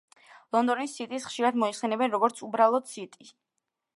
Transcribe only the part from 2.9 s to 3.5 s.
სიტი.